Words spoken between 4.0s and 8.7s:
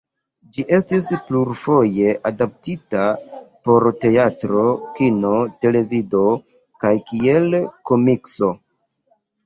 teatro, kino, televido kaj kiel komikso.